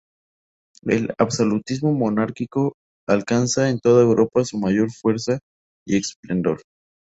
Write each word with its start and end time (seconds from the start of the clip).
El 0.83 1.13
absolutismo 1.19 1.93
monárquico 1.93 2.73
alcanza 3.07 3.69
en 3.69 3.79
toda 3.79 4.01
Europa 4.01 4.43
su 4.43 4.57
mayor 4.57 4.91
fuerza 4.91 5.37
y 5.87 5.95
esplendor. 5.97 6.63